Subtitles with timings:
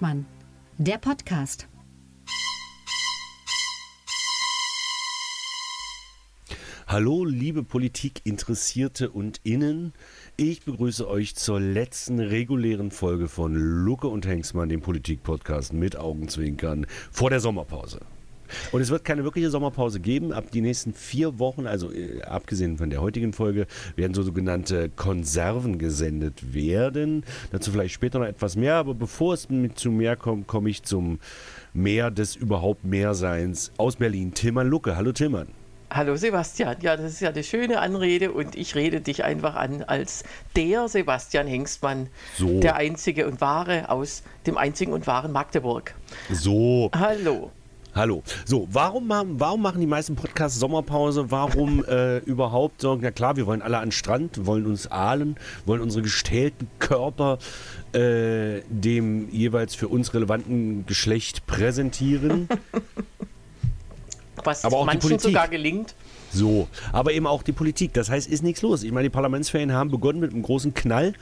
[0.00, 0.24] Hengstmann,
[0.78, 1.68] der Podcast.
[6.86, 9.92] Hallo, liebe Politikinteressierte und Innen.
[10.38, 16.86] Ich begrüße euch zur letzten regulären Folge von Lucke und Hengstmann, dem Politik-Podcast mit Augenzwinkern
[17.12, 18.00] vor der Sommerpause.
[18.72, 20.32] Und es wird keine wirkliche Sommerpause geben.
[20.32, 23.66] Ab die nächsten vier Wochen, also äh, abgesehen von der heutigen Folge,
[23.96, 27.24] werden so sogenannte Konserven gesendet werden.
[27.50, 28.74] Dazu vielleicht später noch etwas mehr.
[28.74, 31.18] Aber bevor es mit zu mehr kommt, komme ich zum
[31.72, 34.34] Meer des überhaupt Mehrseins aus Berlin.
[34.34, 34.96] Tilman Lucke.
[34.96, 35.48] Hallo Tilman.
[35.92, 39.82] Hallo Sebastian, ja, das ist ja eine schöne Anrede und ich rede dich einfach an
[39.82, 40.22] als
[40.54, 42.60] der Sebastian Hengstmann, So.
[42.60, 45.96] der einzige und wahre aus dem einzigen und wahren Magdeburg.
[46.30, 46.92] So.
[46.94, 47.50] Hallo.
[47.94, 48.22] Hallo.
[48.44, 51.30] So, warum, machen- warum machen die meisten Podcasts Sommerpause?
[51.30, 55.36] Warum äh, überhaupt sagen, na klar, wir wollen alle an den Strand, wollen uns ahlen,
[55.66, 57.38] wollen unsere gestählten Körper
[57.92, 62.48] äh, dem jeweils für uns relevanten Geschlecht präsentieren.
[64.44, 65.20] Was Aber auch die manchen Politik.
[65.22, 65.94] sogar gelingt.
[66.32, 67.92] So, aber eben auch die Politik.
[67.92, 68.84] Das heißt, ist nichts los.
[68.84, 71.12] Ich meine, die Parlamentsferien haben begonnen mit einem großen Knall.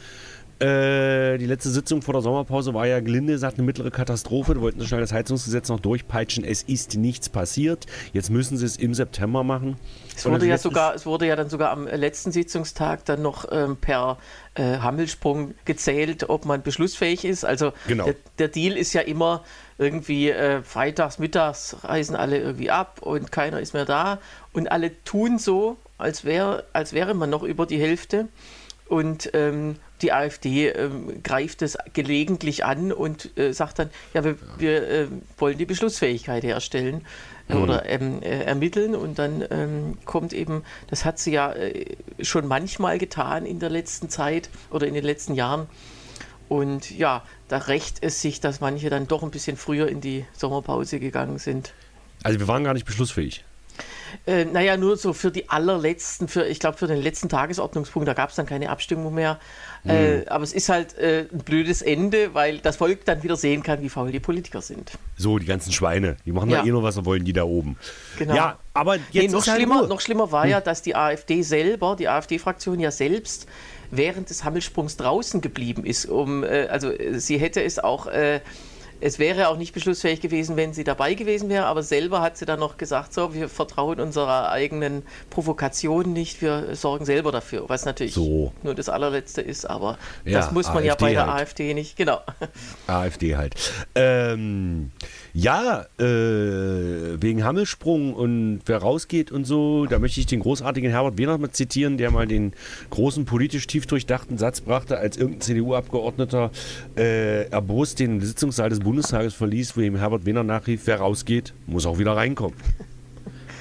[0.60, 4.54] Äh, die letzte Sitzung vor der Sommerpause war ja gelinde gesagt eine mittlere Katastrophe.
[4.54, 6.44] Die wollten so schnell das Heizungsgesetz noch durchpeitschen.
[6.44, 7.86] Es ist nichts passiert.
[8.12, 9.76] Jetzt müssen sie es im September machen.
[10.16, 13.76] Es wurde, ja sogar, es wurde ja dann sogar am letzten Sitzungstag dann noch ähm,
[13.76, 14.18] per
[14.54, 17.44] äh, Hammelsprung gezählt, ob man beschlussfähig ist.
[17.44, 18.06] Also Genau.
[18.06, 19.44] der, der Deal ist ja immer
[19.78, 24.18] irgendwie äh, freitags, mittags reisen alle irgendwie ab und keiner ist mehr da.
[24.52, 28.26] Und alle tun so, als, wär, als wäre man noch über die Hälfte.
[28.88, 34.36] Und ähm, die AfD ähm, greift es gelegentlich an und äh, sagt dann, ja, wir,
[34.58, 35.06] wir äh,
[35.38, 37.04] wollen die Beschlussfähigkeit herstellen
[37.48, 38.94] äh, oder ähm, äh, ermitteln.
[38.94, 43.70] Und dann ähm, kommt eben, das hat sie ja äh, schon manchmal getan in der
[43.70, 45.66] letzten Zeit oder in den letzten Jahren.
[46.48, 50.24] Und ja, da rächt es sich, dass manche dann doch ein bisschen früher in die
[50.32, 51.74] Sommerpause gegangen sind.
[52.22, 53.44] Also wir waren gar nicht beschlussfähig.
[54.26, 58.14] Äh, naja, nur so für die allerletzten, für, ich glaube für den letzten Tagesordnungspunkt, da
[58.14, 59.38] gab es dann keine Abstimmung mehr.
[59.86, 63.62] Äh, aber es ist halt äh, ein blödes Ende, weil das Volk dann wieder sehen
[63.62, 64.92] kann, wie faul die Politiker sind.
[65.16, 66.16] So, die ganzen Schweine.
[66.26, 66.64] Die machen Ja.
[66.64, 67.76] eh nur, was sie wollen, die da oben.
[68.18, 68.34] Genau.
[68.34, 71.96] Ja, aber jetzt Nee, noch, halt schlimmer, noch schlimmer war ja, dass die AfD selber,
[71.96, 73.46] die AfD-Fraktion ja selbst
[73.90, 76.06] während des Hammelsprungs draußen geblieben ist.
[76.06, 78.40] Um, äh, also äh, sie hätte es auch, äh,
[79.00, 82.44] es wäre auch nicht beschlussfähig gewesen, wenn sie dabei gewesen wäre, aber selber hat sie
[82.46, 87.84] dann noch gesagt, so, wir vertrauen unserer eigenen Provokation nicht, wir sorgen selber dafür, was
[87.84, 88.52] natürlich So.
[88.62, 91.42] nur das allerletzte ist, aber Ja, das muss man ja AfD bei der halt.
[91.42, 92.20] AfD nicht, genau.
[92.86, 93.54] AfD halt.
[93.94, 94.90] Ähm,
[95.32, 96.02] ja, äh,
[97.22, 101.50] wegen Hammelsprung und wer rausgeht und so, da möchte ich den großartigen Herbert Wehner mal
[101.50, 102.52] zitieren, der mal den
[102.90, 106.50] großen politisch tief durchdachten Satz brachte, als irgendein CDU-Abgeordneter
[106.96, 111.84] äh, erbost den Sitzungssaal des Bundestages verließ, wo ihm Herbert Wehner nachrief, wer rausgeht, muss
[111.84, 112.56] auch wieder reinkommen.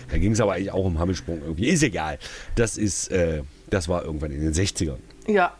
[0.09, 1.67] Da ging es aber eigentlich auch um Hammelsprung irgendwie.
[1.67, 2.17] Ist egal.
[2.55, 4.99] Das ist, äh, das war irgendwann in den 60ern.
[5.27, 5.51] Ja.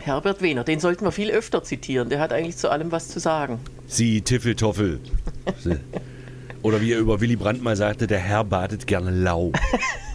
[0.00, 3.20] Herbert Wehner, den sollten wir viel öfter zitieren, der hat eigentlich zu allem was zu
[3.20, 3.58] sagen.
[3.86, 5.00] Sie Tiffeltoffel.
[6.60, 9.52] Oder wie er über Willy Brandt mal sagte, der Herr badet gerne lau.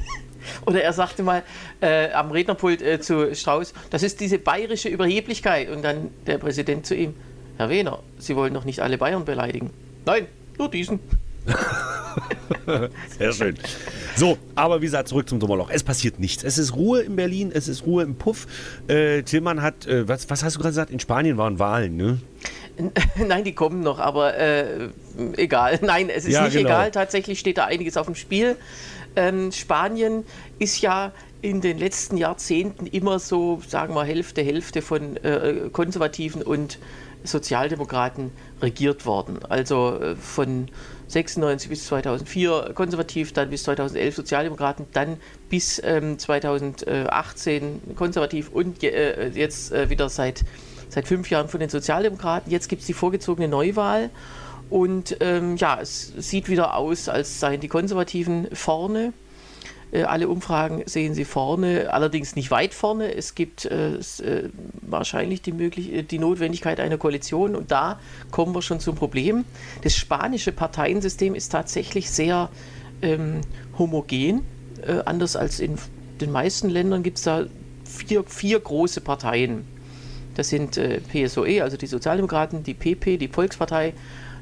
[0.68, 1.42] Oder er sagte mal
[1.81, 5.69] äh, am Rednerpult äh, zu Strauß, das ist diese bayerische Überheblichkeit.
[5.69, 7.16] Und dann der Präsident zu ihm,
[7.57, 9.72] Herr Wehner, Sie wollen doch nicht alle Bayern beleidigen.
[10.06, 11.00] Nein, nur diesen.
[13.18, 13.56] Sehr schön.
[14.16, 15.69] So, aber wie gesagt, zurück zum Sommerloch.
[15.72, 16.44] Es passiert nichts.
[16.44, 18.47] Es ist Ruhe in Berlin, es ist Ruhe im Puff.
[18.88, 20.91] Äh, Tillmann hat, äh, was, was hast du gerade gesagt?
[20.91, 22.19] In Spanien waren Wahlen, ne?
[23.28, 24.89] Nein, die kommen noch, aber äh,
[25.38, 25.79] egal.
[25.84, 26.69] Nein, es ist Ja, nicht genau.
[26.69, 26.91] egal.
[26.91, 28.56] Tatsächlich steht da einiges auf dem Spiel.
[29.16, 30.25] Ähm, Spanien
[30.59, 31.12] ist ja
[31.42, 36.80] in den letzten Jahrzehnten immer so, sagen wir, Hälfte, Hälfte von äh, Konservativen und
[37.24, 38.31] Sozialdemokraten
[38.62, 39.40] regiert worden.
[39.48, 40.70] Also äh, von
[41.07, 45.18] 96 bis 2004 konservativ, dann bis 2011 Sozialdemokraten, dann
[45.50, 50.44] bis ähm, 2018 konservativ und äh, jetzt äh, wieder seit,
[50.90, 52.51] seit fünf Jahren von den Sozialdemokraten.
[52.51, 54.10] Jetzt gibt es die vorgezogene Neuwahl
[54.69, 59.13] und ähm, ja, es sieht wieder aus, als seien die Konservativen vorne.
[59.97, 63.13] Äh, alle Umfragen sehen sie vorne, allerdings nicht weit vorne.
[63.15, 64.49] Es gibt äh, äh,
[64.81, 67.99] wahrscheinlich die, möglich äh, die Notwendigkeit einer Koalition und da
[68.29, 69.45] kommen wir schon zum Problem.
[69.83, 72.49] Das spanische Parteiensystem ist tatsächlich sehr
[73.01, 73.41] ähm,
[73.77, 74.44] homogen.
[74.85, 75.77] Äh, anders als in
[76.21, 77.45] den meisten Ländern gibt es da
[77.83, 79.65] vier, vier große Parteien.
[80.35, 83.94] Das sind äh, PSOE, also die Sozialdemokraten, die PP, die Volkspartei,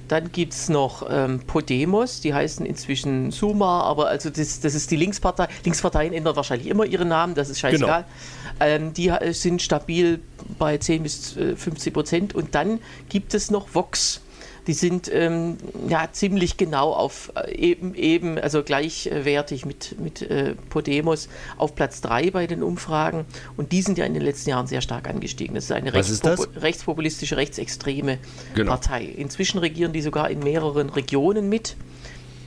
[0.07, 4.91] Dann gibt es noch ähm, Podemos, die heißen inzwischen Suma, aber also das, das ist
[4.91, 5.47] die Linkspartei.
[5.63, 8.03] Linksparteien ändern wahrscheinlich immer ihren Namen, das ist scheißegal.
[8.03, 8.15] Genau.
[8.59, 10.19] Ähm, die äh, sind stabil
[10.59, 12.35] bei 10 bis 50 äh, Prozent.
[12.35, 12.79] Und dann
[13.09, 14.21] gibt es noch Vox
[14.67, 15.57] die sind ähm,
[15.88, 22.01] ja ziemlich genau auf äh, eben, eben also gleichwertig mit, mit äh, Podemos auf Platz
[22.01, 23.25] 3 bei den Umfragen.
[23.57, 25.56] Und die sind ja in den letzten Jahren sehr stark angestiegen.
[25.56, 28.17] Das ist eine rechtspopu ist rechtspopulistische, rechtsextreme
[28.56, 28.71] genau.
[28.71, 29.06] Partei.
[29.06, 31.75] Inzwischen regieren die sogar in mehreren Regionen mit.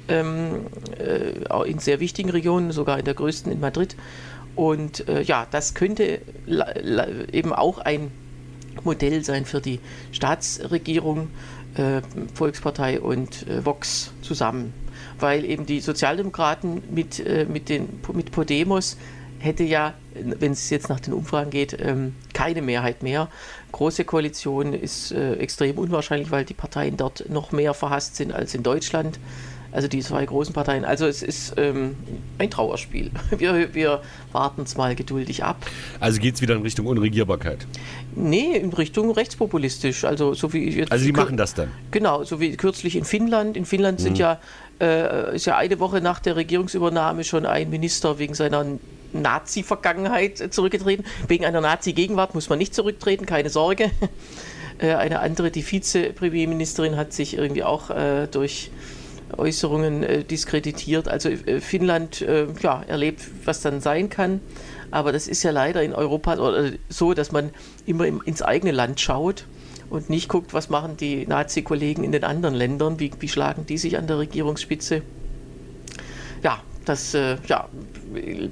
[0.09, 0.67] Ähm,
[0.99, 3.95] äh, in sehr wichtigen Regionen, sogar in der größten in Madrid.
[4.57, 6.21] Und äh, ja, das könnte
[7.31, 8.11] eben auch ein
[8.85, 9.81] Modell sein für die
[10.13, 11.29] Staatsregierung
[11.79, 12.03] äh,
[12.35, 14.73] Volkspartei und äh, Vox zusammen.
[15.19, 18.97] Weil eben die Sozialdemokraten mit, äh, mit, den, mit Podemos
[19.39, 23.29] hätte ja, wenn es jetzt nach den Umfragen geht, ähm, keine Mehrheit mehr.
[23.73, 28.55] Große Koalition ist äh, extrem unwahrscheinlich, weil die Parteien dort noch mehr verhasst sind als
[28.55, 29.19] in Deutschland.
[29.71, 30.85] Also die zwei großen Parteien.
[30.85, 31.97] Also es ist ähm,
[32.39, 33.11] ein Trauerspiel.
[33.39, 34.01] Wir, wir
[34.33, 35.65] warten es mal geduldig ab.
[36.01, 37.67] Also geht es wieder in Richtung Unregierbarkeit?
[38.15, 40.05] Nee, in Richtung rechtspopulistisch.
[40.05, 40.91] Also so wie jetzt.
[40.91, 41.71] Also die machen das dann?
[41.91, 43.57] Genau, so wie kürzlich in Finnland.
[43.57, 44.21] In Finnland sind mhm.
[44.21, 44.41] ja,
[44.81, 48.65] äh, ist ja eine Woche nach der Regierungsübernahme schon ein Minister wegen seiner
[49.13, 51.05] Nazi-Vergangenheit zurückgetreten.
[51.29, 53.91] Wegen einer Nazi-Gegenwart muss man nicht zurücktreten, keine Sorge.
[54.81, 58.71] Äh, eine andere, die Vize-Premierministerin, hat sich irgendwie auch äh, durch
[59.37, 61.09] Äußerungen äh, diskreditiert.
[61.09, 64.41] Also äh, Finnland äh, ja, erlebt, was dann sein kann.
[64.91, 66.37] Aber das ist ja leider in Europa
[66.89, 67.51] so, dass man
[67.87, 69.45] immer im, ins eigene Land schaut
[69.91, 73.79] und nicht guckt, was machen die Nazi-Kollegen in den anderen Ländern, wie, wie, schlagen die
[73.79, 75.03] sich an der Regierungsspitze.
[76.43, 77.69] Ja, das äh, ja,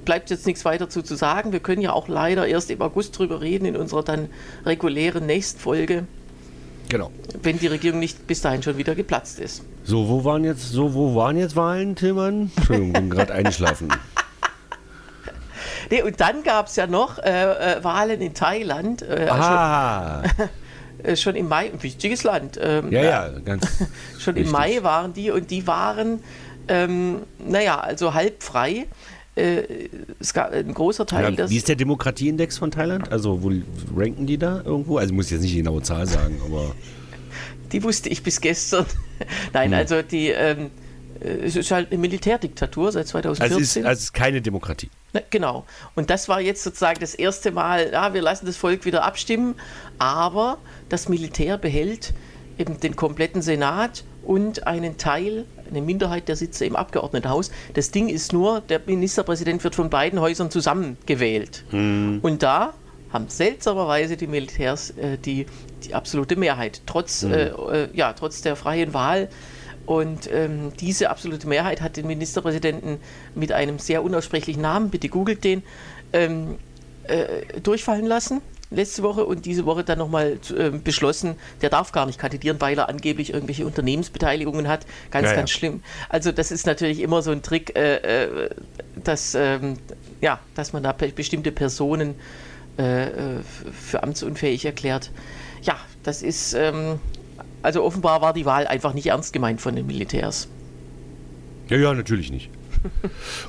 [0.05, 1.53] bleibt jetzt nichts weiter zu, sagen.
[1.53, 4.29] Wir können ja auch leider erst im August drüber reden in unserer dann
[4.65, 6.07] regulären nächsten Folge.
[6.89, 7.11] Genau.
[7.43, 9.63] Wenn die Regierung nicht bis dahin schon wieder geplatzt ist.
[9.85, 12.51] So, wo waren jetzt, so, wo waren jetzt Wahlen, Tillmann?
[12.57, 13.89] Entschuldigung, bin gerade eingeschlafen.
[15.91, 19.03] Nee, und dann gab es ja noch äh, äh, Wahlen in Thailand.
[19.03, 20.23] Äh, ah.
[20.37, 20.49] Schon,
[21.05, 22.59] äh, schon, im Mai, ein wichtiges Land.
[22.61, 23.67] Ähm, ja, ja, ganz.
[24.19, 24.47] schon richtig.
[24.47, 26.21] im Mai waren die und die waren,
[26.69, 28.87] ähm, naja, also halb frei.
[29.37, 29.89] Äh,
[30.19, 31.35] es gab ein großer Teil.
[31.35, 33.13] Ja, wie ist der Demokratieindex von Thailand?
[33.13, 33.53] Also, wo
[33.95, 34.97] ranken die da irgendwo?
[34.97, 36.75] Also, ich muss jetzt nicht die genaue Zahl sagen, aber.
[37.73, 38.87] Die wusste ich bis gestern.
[39.53, 39.79] Nein, hm.
[39.79, 40.29] also die.
[40.29, 40.71] Ähm,
[41.21, 43.53] es ist halt eine Militärdiktatur seit 2014.
[43.53, 44.91] Also es ist, also ist keine Demokratie.
[45.13, 45.65] Na, genau.
[45.95, 49.55] Und das war jetzt sozusagen das erste Mal, ja, wir lassen das Volk wieder abstimmen,
[49.99, 50.59] aber
[50.89, 52.13] das Militär behält
[52.59, 57.51] eben den kompletten Senat und einen Teil, eine Minderheit der Sitze im Abgeordnetenhaus.
[57.75, 61.65] Das Ding ist nur, der Ministerpräsident wird von beiden Häusern zusammengewählt.
[61.71, 62.21] Hm.
[62.23, 62.75] Und da
[63.13, 65.47] haben seltsamerweise die Militärs äh, die,
[65.85, 67.33] die absolute Mehrheit, trotz, hm.
[67.33, 69.29] äh, äh, ja, trotz der freien Wahl.
[69.87, 72.99] Und ähm, diese absolute Mehrheit hat den Ministerpräsidenten
[73.37, 75.63] mit einem sehr unaussprechlichen Namen, bitte googelt den,
[76.13, 76.57] ähm,
[77.05, 82.07] äh, durchfallen lassen letzte Woche und diese Woche dann nochmal äh, beschlossen, der darf gar
[82.07, 84.87] nicht kandidieren, weil er angeblich irgendwelche Unternehmensbeteiligungen hat.
[85.11, 85.59] Ganz, ja, ganz ja.
[85.59, 85.83] schlimm.
[86.09, 88.51] Also das ist natürlich immer so ein Trick, äh, äh
[89.03, 89.77] dass, ähm,
[90.21, 92.15] ja, dass man da bestimmte Personen
[92.79, 93.43] äh, äh,
[93.73, 95.11] für amtsunfähig erklärt.
[95.63, 96.99] Ja, das ist, ähm,
[97.63, 100.49] also offenbar war die Wahl einfach nicht ernst gemeint von den Militärs.
[101.69, 102.51] Ja, ja, natürlich nicht.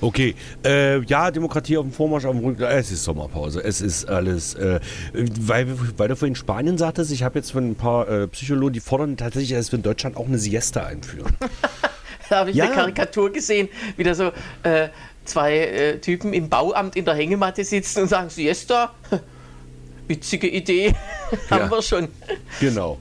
[0.01, 2.63] Okay, äh, ja, Demokratie auf dem Vormarsch, auf dem Rücken.
[2.63, 3.63] Es ist Sommerpause.
[3.63, 4.53] Es ist alles.
[4.56, 4.79] Äh,
[5.13, 5.67] weil,
[5.98, 9.17] weil du vorhin Spanien sagtest, ich habe jetzt von ein paar äh, Psychologen, die fordern
[9.17, 11.36] tatsächlich, dass wir in Deutschland auch eine Siesta einführen.
[12.29, 12.65] da habe ich ja.
[12.65, 14.32] eine Karikatur gesehen, wieder so
[14.63, 14.89] äh,
[15.25, 18.94] zwei äh, Typen im Bauamt in der Hängematte sitzen und sagen: Siesta?
[20.08, 20.94] Witzige Idee.
[21.50, 21.72] Haben ja.
[21.72, 22.08] wir schon.
[22.60, 22.98] Genau.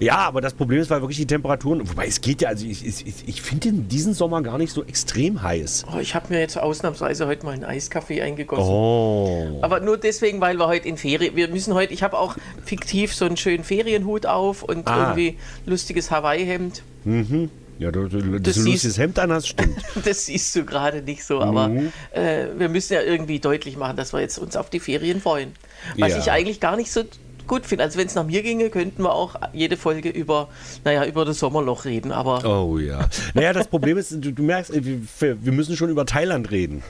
[0.00, 2.84] Ja, aber das Problem ist, weil wirklich die Temperaturen, wobei es geht ja, also ich,
[2.86, 5.86] ich, ich finde diesen Sommer gar nicht so extrem heiß.
[5.92, 8.64] Oh, ich habe mir jetzt ausnahmsweise heute mal einen Eiskaffee eingegossen.
[8.64, 9.58] Oh.
[9.62, 13.14] Aber nur deswegen, weil wir heute in Ferien, wir müssen heute, ich habe auch fiktiv
[13.14, 15.08] so einen schönen Ferienhut auf und ah.
[15.08, 16.82] irgendwie lustiges Hawaii-Hemd.
[17.04, 17.50] Mhm.
[17.78, 19.78] Ja, du, du, das du ein lustiges Hemd an hast, stimmt.
[20.04, 21.92] das siehst du gerade nicht so, aber mhm.
[22.12, 25.52] äh, wir müssen ja irgendwie deutlich machen, dass wir jetzt uns auf die Ferien freuen.
[25.96, 26.18] Was ja.
[26.18, 27.04] ich eigentlich gar nicht so
[27.48, 27.84] gut finde.
[27.84, 30.48] Also wenn es nach mir ginge, könnten wir auch jede Folge über,
[30.84, 32.12] naja, über das Sommerloch reden.
[32.12, 33.08] Aber oh ja.
[33.34, 36.82] Naja, das Problem ist, du, du merkst, wir, wir, müssen schon über Thailand reden.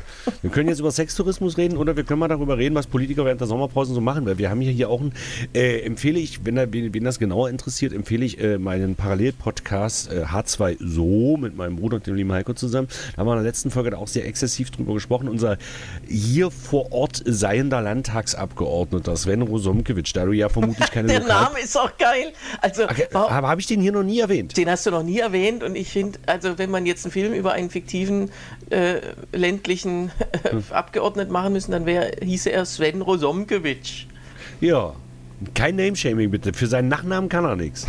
[0.42, 3.40] Wir können jetzt über Sextourismus reden oder wir können mal darüber reden, was Politiker während
[3.40, 4.26] der Sommerpause so machen.
[4.26, 5.12] Weil wir haben hier, auch ein,
[5.54, 10.24] äh, empfehle ich, wenn, da, wen, das genauer interessiert, empfehle ich äh, meinen Parallelpodcast äh,
[10.24, 12.88] H2 So mit meinem Bruder und dem lieben Heiko zusammen.
[13.14, 15.28] Da haben wir in der letzten Folge auch sehr exzessiv drüber gesprochen.
[15.28, 15.56] Unser
[16.08, 21.42] hier vor Ort seiender Landtagsabgeordneter Sven Rosomkewitsch, da du ja ja vermutlich keine Der Lokal
[21.44, 22.32] Name ist auch geil.
[22.60, 24.56] Also, Okay, habe ich den hier noch nie erwähnt?
[24.56, 27.32] den hast du noch nie erwähnt und ich finde, also wenn man jetzt einen Film
[27.32, 28.30] über einen fiktiven
[28.70, 29.00] äh,
[29.32, 30.10] ländlichen
[30.42, 30.64] äh, Hm.
[30.70, 34.06] Abgeordneten machen müssen, dann wäre hieße er Sven Rosomkewitsch.
[34.60, 34.94] Ja.
[35.54, 36.52] Kein Name-Shaming bitte.
[36.52, 37.86] Für seinen Nachnamen kann er nichts.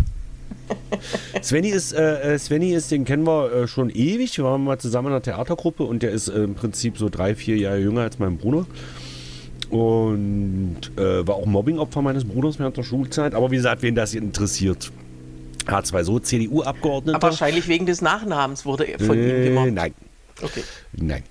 [1.41, 4.37] Svenny ist, äh, äh, Svenny ist, den kennen wir äh, schon ewig.
[4.37, 7.33] Wir waren mal zusammen in einer Theatergruppe und der ist äh, im Prinzip so drei,
[7.35, 8.67] vier Jahre jünger als mein Bruder.
[9.69, 13.35] Und äh, war auch Mobbingopfer meines Bruders während der Schulzeit.
[13.35, 14.91] Aber wie gesagt, wen das interessiert.
[15.67, 17.15] Hat zwei so CDU-Abgeordnete.
[17.15, 19.73] Aber wahrscheinlich wegen des Nachnamens wurde er von ihm äh, gemobbt.
[19.73, 19.93] Nein.
[20.41, 20.63] Okay.
[20.93, 21.23] Nein.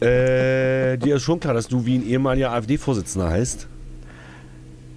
[0.00, 3.68] Äh, dir ist schon klar, dass du wie ein ehemaliger AfD-Vorsitzender heißt.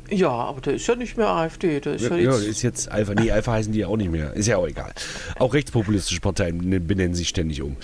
[0.09, 1.79] Ja, aber der ist ja nicht mehr AfD.
[1.81, 3.13] Der ist ja, Ja, ja, jetzt, ist jetzt Alpha.
[3.13, 4.33] Nee, Alpha heißen die ja auch nicht mehr.
[4.33, 4.93] Ist ja auch egal.
[5.37, 7.75] Auch rechtspopulistische Parteien ne- benennen sich ständig um.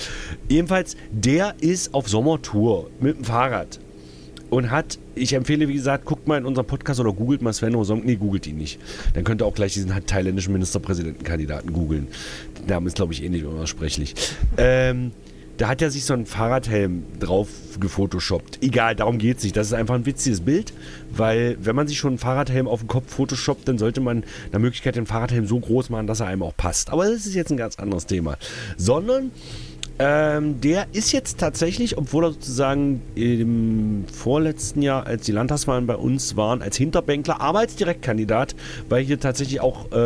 [0.48, 3.80] Jedenfalls, der ist auf Sommertour mit dem Fahrrad.
[4.54, 7.74] Und hat, ich empfehle, wie gesagt, guckt mal in unserem Podcast oder googelt mal Sven
[7.74, 8.04] Rosong.
[8.06, 8.80] Nee, googelt ihn nicht.
[9.16, 12.08] Dann könnt ihr auch gleich diesen thailändischen Ministerpräsidentenkandidaten googeln.
[12.68, 14.14] Der Name ist, glaube ich, ähnlich unaussprechlich.
[14.58, 15.10] Ähm,
[15.58, 17.48] da hat er sich so einen Fahrradhelm drauf
[17.80, 18.60] gefotoshoppt.
[18.62, 19.58] Egal, darum geht es nicht.
[19.58, 20.72] Das ist einfach ein witziges Bild,
[21.10, 24.60] weil wenn man sich schon einen Fahrradhelm auf den Kopf photoshoppt, dann sollte man nach
[24.60, 26.92] Möglichkeit den Fahrradhelm so groß machen, dass er einem auch passt.
[26.92, 28.38] Aber das ist jetzt ein ganz anderes Thema.
[28.78, 29.32] Sondern
[30.00, 35.96] ähm, der ist jetzt tatsächlich, obwohl er sozusagen im vorletzten Jahr, als die Landtagswahlen bei
[35.96, 38.56] uns waren, als Hinterbänkler, aber als Direktkandidat,
[38.90, 39.98] weil hier tatsächlich auch äh,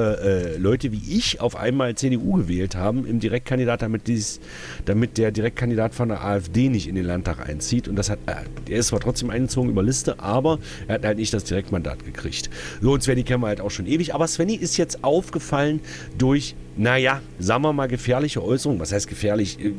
[0.53, 4.41] äh, Leute wie ich auf einmal CDU gewählt haben im Direktkandidat, damit, dies,
[4.85, 7.87] damit der Direktkandidat von der AfD nicht in den Landtag einzieht.
[7.87, 8.33] Und das hat, äh,
[8.69, 12.49] er ist zwar trotzdem eingezogen über Liste, aber er hat halt nicht das Direktmandat gekriegt.
[12.81, 14.13] So, und Svenny kennen wir halt auch schon ewig.
[14.13, 15.79] Aber Svenny ist jetzt aufgefallen
[16.17, 18.79] durch naja, sagen wir mal gefährliche Äußerungen.
[18.79, 19.59] Was heißt gefährlich?
[19.59, 19.73] Äh,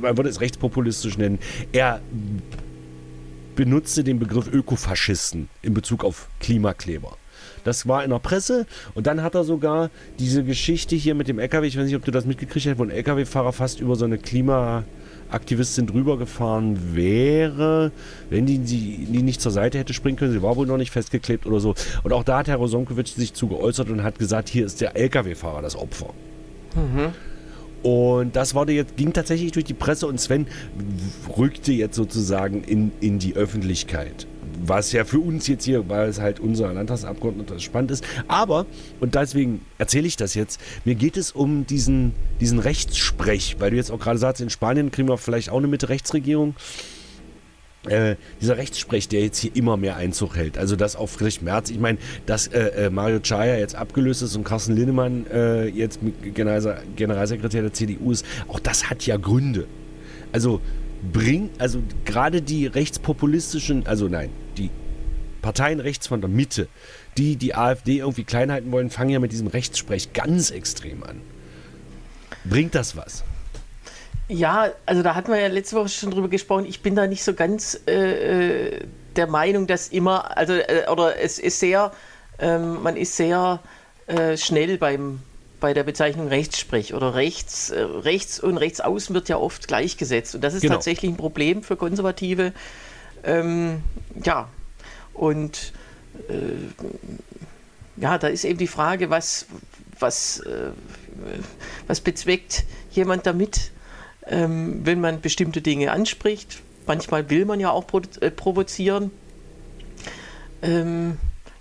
[0.00, 1.38] Man würde es rechtspopulistisch nennen.
[1.72, 2.00] Er
[3.56, 7.16] benutzte den Begriff Ökofaschisten in Bezug auf Klimakleber.
[7.64, 11.38] Das war in der Presse und dann hat er sogar diese Geschichte hier mit dem
[11.38, 14.06] LKW, ich weiß nicht, ob du das mitgekriegt hast, wo ein LKW-Fahrer fast über so
[14.06, 17.92] eine Klimaaktivistin drüber gefahren wäre,
[18.30, 20.32] wenn die, die, die nicht zur Seite hätte springen können.
[20.32, 21.74] Sie war wohl noch nicht festgeklebt oder so.
[22.02, 24.96] Und auch da hat Herr Rosonkiewicz sich zu geäußert und hat gesagt, hier ist der
[24.96, 26.14] LKW-Fahrer das Opfer.
[27.82, 30.46] Und das wurde jetzt, ging tatsächlich durch die Presse und Sven
[31.36, 34.26] rückte jetzt sozusagen in, in die Öffentlichkeit.
[34.62, 38.04] Was ja für uns jetzt hier, weil es halt unser Landtagsabgeordneter spannend ist.
[38.28, 38.66] Aber,
[39.00, 43.76] und deswegen erzähle ich das jetzt, mir geht es um diesen, diesen Rechtssprech, weil du
[43.76, 46.50] jetzt auch gerade sagst, in Spanien kriegen wir vielleicht auch eine Mitte-Rechtsregierung.
[46.50, 46.99] Äh,
[48.40, 50.58] dieser Rechtssprech, der jetzt hier immer mehr Einzug hält.
[50.58, 54.36] Also dass auch Friedrich Merz, ich meine, dass äh, äh, Mario Chaya jetzt abgelöst ist
[54.36, 55.98] und Carsten Linnemann äh, jetzt
[56.34, 59.66] Generalsekretär der CDU ist, auch das hat ja Gründe.
[60.32, 60.60] Also
[61.12, 64.68] bringt, also gerade die rechtspopulistischen, also nein, die
[65.40, 66.68] Parteien rechts von der Mitte,
[67.16, 71.22] die die AfD irgendwie klein halten wollen, fangen ja mit diesem Rechtssprech ganz extrem an.
[72.44, 73.24] Bringt das was?
[74.30, 76.64] Ja, also da hatten wir ja letzte Woche schon drüber gesprochen.
[76.64, 78.84] Ich bin da nicht so ganz äh, äh,
[79.16, 81.90] der Meinung, dass immer, also äh, oder es ist sehr,
[82.38, 83.58] ähm, man ist sehr
[84.06, 85.20] äh, schnell beim
[85.58, 90.42] bei der Bezeichnung Rechtssprech oder rechts, äh, rechts und rechtsaußen wird ja oft gleichgesetzt und
[90.44, 90.74] das ist Genau.
[90.74, 92.52] tatsächlich ein Problem für Konservative.
[93.24, 93.82] Ähm,
[94.22, 94.48] ja,
[95.12, 95.72] und
[96.28, 99.46] äh, ja, da ist eben die Frage, was,
[99.98, 100.40] was,
[101.88, 103.72] was bezweckt jemand damit,
[104.30, 106.62] ähm, wenn man bestimmte Dinge anspricht.
[106.86, 109.10] Manchmal will man ja auch pro äh, provozieren.
[110.62, 111.18] Ähm,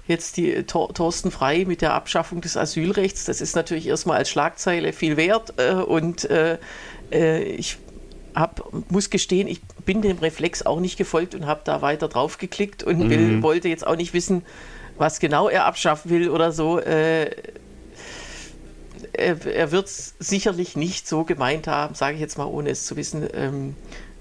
[0.08, 4.18] jetzt die äh, Tor Thorsten Frei mit der Abschaffung des Asylrechts, das ist natürlich erstmal
[4.18, 6.58] als Schlagzeile viel wert äh, und äh,
[7.12, 7.78] äh, ich
[8.36, 12.38] hab, muss gestehen, ich bin dem Reflex auch nicht gefolgt und habe da weiter drauf
[12.38, 14.44] geklickt und will, wollte jetzt auch nicht wissen,
[14.98, 16.80] was genau er abschaffen will oder so.
[16.80, 17.32] Äh,
[19.20, 22.86] er, er wird es sicherlich nicht so gemeint haben, sage ich jetzt mal, ohne es
[22.86, 23.76] zu wissen, ähm,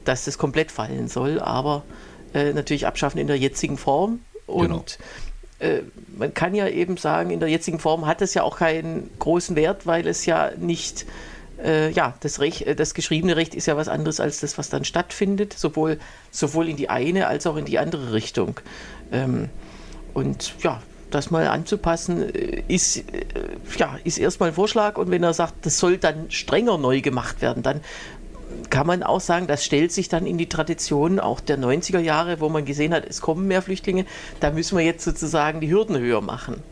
[0.04, 1.84] dass das komplett fallen soll, aber
[2.34, 4.20] äh, natürlich abschaffen in der jetzigen Form.
[4.46, 4.98] Und
[5.58, 5.80] äh,
[6.16, 9.56] man kann ja eben sagen, in der jetzigen Form hat es ja auch keinen großen
[9.56, 11.06] Wert, weil es ja nicht,
[11.62, 14.70] äh, ja, das, Recht, äh, das geschriebene Recht ist ja was anderes als das, was
[14.70, 15.98] dann stattfindet, sowohl,
[16.30, 18.60] sowohl in die eine als auch in die andere Richtung.
[19.12, 19.48] Ähm,
[20.14, 23.02] und ja, das mal anzupassen, äh, ist, äh,
[23.76, 24.96] ja, ist erstmal ein Vorschlag.
[24.96, 27.80] Und wenn er sagt, das soll dann strenger neu gemacht werden, dann
[28.70, 32.40] kann man auch sagen, das stellt sich dann in die Tradition auch der 90er Jahre,
[32.40, 34.04] wo man gesehen hat, es kommen mehr Flüchtlinge,
[34.40, 36.62] da müssen wir jetzt sozusagen die Hürden höher machen.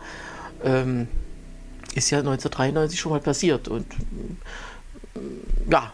[0.64, 1.09] Ähm,
[1.95, 3.69] ist ja 1993 schon mal passiert.
[3.69, 3.87] Und
[5.14, 5.19] äh,
[5.71, 5.93] ja,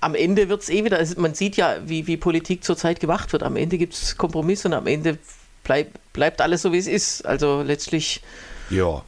[0.00, 3.32] am Ende wird es eh wieder, also man sieht ja, wie, wie Politik zurzeit gemacht
[3.32, 3.42] wird.
[3.42, 5.18] Am Ende gibt es Kompromisse und am Ende
[5.64, 7.26] bleib, bleibt alles so, wie es ist.
[7.26, 8.22] Also letztlich
[8.70, 9.02] ja.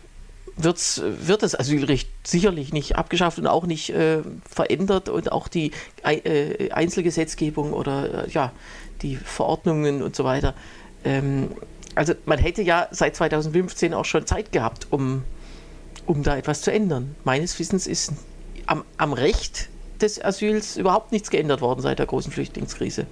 [0.56, 5.70] wird's, wird das Asylrecht sicherlich nicht abgeschafft und auch nicht äh, verändert und auch die
[6.02, 8.52] äh, Einzelgesetzgebung oder äh, ja,
[9.02, 10.54] die Verordnungen und so weiter.
[11.04, 11.50] Ähm,
[11.94, 15.22] also man hätte ja seit 2015 auch schon Zeit gehabt, um,
[16.04, 17.14] um da etwas zu ändern.
[17.24, 18.12] Meines Wissens ist
[18.66, 19.68] am, am Recht
[20.00, 23.06] des Asyls überhaupt nichts geändert worden seit der großen Flüchtlingskrise.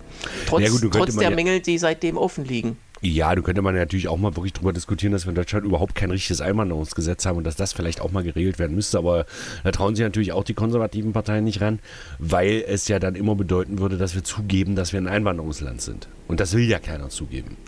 [0.46, 2.76] Trotz, ja gut, trotz der ja Mängel, die seitdem offen liegen.
[3.06, 5.94] Ja, du könnte man natürlich auch mal wirklich darüber diskutieren, dass wir in Deutschland überhaupt
[5.94, 8.96] kein richtiges Einwanderungsgesetz haben und dass das vielleicht auch mal geregelt werden müsste.
[8.96, 9.26] Aber
[9.62, 11.80] da trauen sich natürlich auch die konservativen Parteien nicht ran,
[12.18, 16.08] weil es ja dann immer bedeuten würde, dass wir zugeben, dass wir ein Einwanderungsland sind.
[16.28, 17.58] Und das will ja keiner zugeben.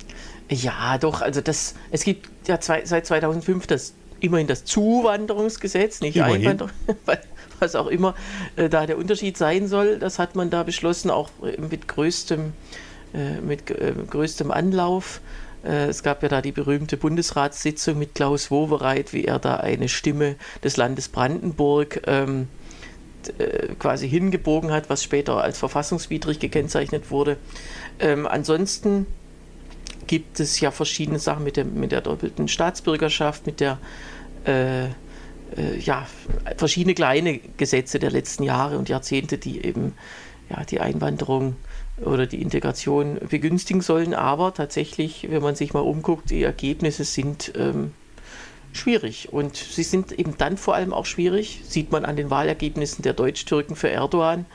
[0.50, 1.20] Ja, doch.
[1.20, 6.70] Also das, es gibt ja zwei, seit 2005 das immerhin das Zuwanderungsgesetz, nicht Einwanderung,
[7.60, 8.14] was auch immer
[8.56, 9.98] äh, da der Unterschied sein soll.
[9.98, 11.28] Das hat man da beschlossen, auch
[11.58, 12.54] mit größtem
[13.42, 15.20] mit äh, größtem Anlauf.
[15.64, 19.88] Äh, es gab ja da die berühmte Bundesratssitzung mit Klaus Wowereit, wie er da eine
[19.88, 22.48] Stimme des Landes Brandenburg ähm,
[23.80, 27.38] quasi hingebogen hat, was später als verfassungswidrig gekennzeichnet wurde.
[27.98, 29.06] Ähm, ansonsten
[30.06, 33.78] gibt es ja verschiedene Sachen mit der, mit der doppelten Staatsbürgerschaft, mit der
[34.44, 36.06] äh, äh, ja,
[36.56, 39.94] verschiedene kleine Gesetze der letzten Jahre und Jahrzehnte, die eben
[40.48, 41.56] ja, die Einwanderung
[42.04, 44.14] oder die Integration begünstigen sollen.
[44.14, 47.92] Aber tatsächlich, wenn man sich mal umguckt, die Ergebnisse sind ähm,
[48.72, 49.32] schwierig.
[49.32, 53.14] Und sie sind eben dann vor allem auch schwierig, sieht man an den Wahlergebnissen der
[53.14, 54.46] Deutsch-Türken für Erdogan,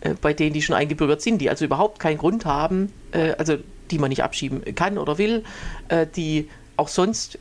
[0.00, 3.56] äh, bei denen die schon eingebürgert sind, die also überhaupt keinen Grund haben, äh, also
[3.90, 5.44] die man nicht abschieben kann oder will,
[5.88, 7.38] äh, die auch sonst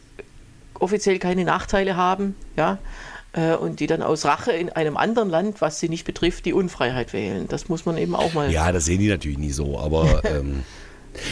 [0.79, 2.79] offiziell keine Nachteile haben, ja,
[3.33, 6.53] äh, und die dann aus Rache in einem anderen Land, was sie nicht betrifft, die
[6.53, 7.47] Unfreiheit wählen.
[7.47, 8.51] Das muss man eben auch mal.
[8.51, 10.21] Ja, das sehen die natürlich nie so, aber.
[10.25, 10.63] ähm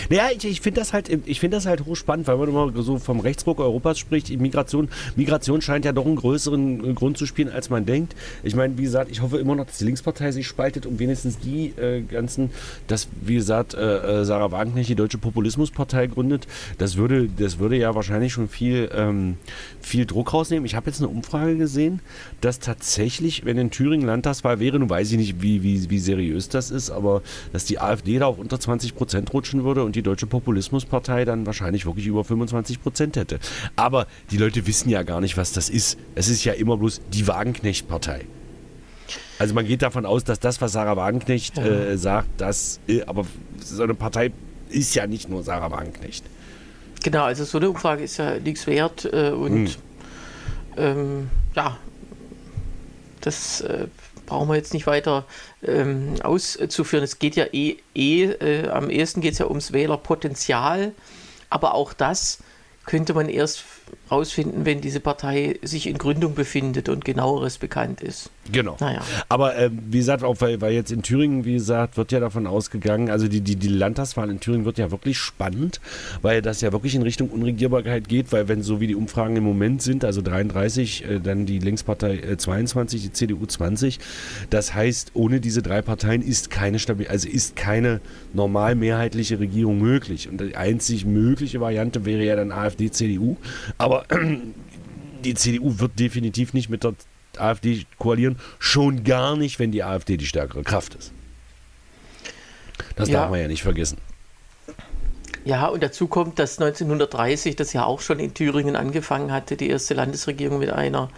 [0.10, 2.98] naja, ich, ich finde das halt, ich finde das halt hochspannend, weil man immer so
[2.98, 4.30] vom Rechtsruck Europas spricht.
[4.30, 8.16] Migration, Migration scheint ja doch einen größeren Grund zu spielen, als man denkt.
[8.44, 11.40] Ich meine, wie gesagt, ich hoffe immer noch, dass die Linkspartei sich spaltet, um wenigstens
[11.40, 12.52] die äh, ganzen,
[12.88, 16.48] dass, wie gesagt, äh, äh Sarah Wagenknecht die Deutsche Populismuspartei gründet.
[16.78, 19.38] Das würde, das würde ja wahrscheinlich schon viel, ähm,
[19.82, 20.66] viel Druck rausnehmen.
[20.66, 22.00] Ich habe jetzt eine Umfrage gesehen,
[22.42, 26.50] dass tatsächlich, wenn in Thüringen Landtagswahl wäre, nun weiß ich nicht, wie, wie, wie seriös
[26.50, 27.22] das ist, aber
[27.54, 31.24] dass die AfD da auf unter 20 Prozent rutschen würde würde und die Deutsche Populismuspartei
[31.24, 33.40] dann wahrscheinlich wirklich über 25 Prozent hätte.
[33.78, 35.98] Aber die Leute wissen ja gar nicht, was das ist.
[36.14, 38.26] Es ist ja immer bloß die Wagenknecht-Partei.
[39.40, 43.26] Also man geht davon aus, dass das, was Sarah Wagenknecht äh, sagt, das, äh, aber
[43.60, 44.32] so eine Partei
[44.70, 46.26] ist ja nicht nur Sarah Wagenknecht.
[47.04, 49.76] Genau, also so eine Umfrage ist ja nichts wert äh, und hm.
[50.78, 51.78] ähm, ja,
[53.22, 53.88] das äh,
[54.26, 55.26] brauchen wir jetzt nicht weiter
[55.64, 57.04] ähm, auszuführen.
[57.04, 60.94] Es geht ja eh, eh äh, am ehesten geht es ja ums Wählerpotenzial,
[61.50, 62.40] aber auch das
[62.86, 63.64] könnte man erst
[64.12, 68.30] rausfinden, wenn diese Partei sich in Gründung befindet und genaueres bekannt ist.
[68.52, 68.76] Genau.
[68.80, 69.02] Naja.
[69.30, 72.48] Aber äh, wie gesagt, auch weil, weil, jetzt in Thüringen, wie gesagt, wird ja davon
[72.48, 75.80] ausgegangen, also die, die, die Landtagswahl in Thüringen wird ja wirklich spannend,
[76.22, 79.44] weil das ja wirklich in Richtung Unregierbarkeit geht, weil wenn so wie die Umfragen im
[79.44, 84.00] Moment sind, also 33, äh, dann die Linkspartei äh, 22, die CDU 20,
[84.50, 88.02] das heißt, ohne diese drei Parteien ist keine stabil, also ist keine
[88.34, 90.28] normal mehrheitliche Regierung möglich.
[90.28, 93.38] Und die einzig mögliche Variante wäre ja dann AfD, CDU.
[93.78, 94.01] Aber
[95.24, 96.94] die CDU wird definitiv nicht mit der
[97.38, 101.12] AfD koalieren, schon gar nicht, wenn die AfD die stärkere Kraft ist.
[102.96, 103.22] Das ja.
[103.22, 103.98] darf man ja nicht vergessen.
[105.44, 109.70] Ja, und dazu kommt, dass 1930 das ja auch schon in Thüringen angefangen hatte, die
[109.70, 111.10] erste Landesregierung mit einer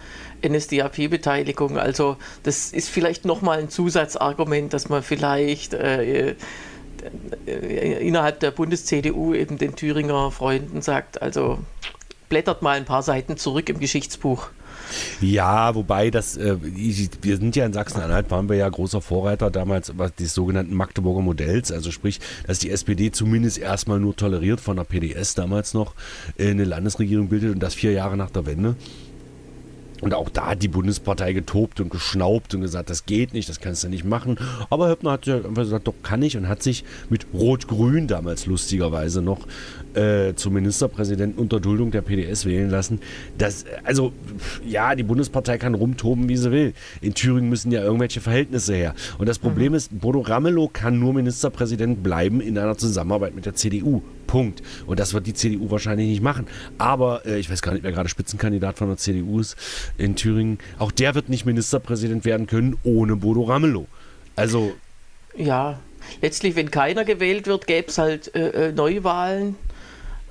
[0.42, 1.78] NSDAP-Beteiligung.
[1.78, 9.34] Also das ist vielleicht nochmal ein Zusatzargument, dass man vielleicht äh, äh, innerhalb der Bundes-CDU
[9.34, 11.58] eben den Thüringer Freunden sagt, also
[12.28, 14.48] blättert mal ein paar Seiten zurück im Geschichtsbuch.
[15.20, 19.92] Ja, wobei das, äh, wir sind ja in Sachsen-Anhalt, waren wir ja großer Vorreiter damals
[20.18, 24.84] des sogenannten Magdeburger Modells, also sprich, dass die SPD zumindest erstmal nur toleriert von der
[24.84, 25.94] PDS damals noch
[26.36, 28.76] äh, eine Landesregierung bildet und das vier Jahre nach der Wende.
[30.04, 33.58] Und auch da hat die Bundespartei getobt und geschnaubt und gesagt, das geht nicht, das
[33.58, 34.36] kannst du nicht machen.
[34.68, 38.44] Aber Höppner hat ja einfach gesagt, doch kann ich und hat sich mit Rot-Grün damals
[38.44, 39.46] lustigerweise noch
[39.94, 43.00] äh, zum Ministerpräsidenten unter Duldung der PDS wählen lassen.
[43.38, 44.12] Das, also,
[44.62, 46.74] ja, die Bundespartei kann rumtoben, wie sie will.
[47.00, 48.94] In Thüringen müssen ja irgendwelche Verhältnisse her.
[49.16, 49.76] Und das Problem mhm.
[49.76, 54.02] ist, Bodo Ramelow kann nur Ministerpräsident bleiben in einer Zusammenarbeit mit der CDU.
[54.34, 54.62] Punkt.
[54.88, 56.48] Und das wird die CDU wahrscheinlich nicht machen.
[56.76, 59.54] Aber äh, ich weiß gar nicht, wer gerade Spitzenkandidat von der CDU ist
[59.96, 60.58] in Thüringen.
[60.80, 63.86] Auch der wird nicht Ministerpräsident werden können ohne Bodo Ramelow.
[64.34, 64.72] Also.
[65.36, 65.78] Ja,
[66.20, 69.54] letztlich, wenn keiner gewählt wird, gäbe es halt äh, äh Neuwahlen.